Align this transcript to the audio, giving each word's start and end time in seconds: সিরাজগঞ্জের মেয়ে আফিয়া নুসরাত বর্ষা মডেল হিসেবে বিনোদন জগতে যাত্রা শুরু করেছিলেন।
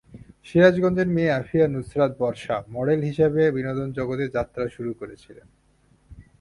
সিরাজগঞ্জের 0.47 1.09
মেয়ে 1.15 1.35
আফিয়া 1.39 1.65
নুসরাত 1.67 2.11
বর্ষা 2.19 2.55
মডেল 2.75 2.99
হিসেবে 3.09 3.41
বিনোদন 3.55 3.87
জগতে 3.97 4.25
যাত্রা 4.35 4.63
শুরু 4.75 4.91
করেছিলেন। 4.93 5.47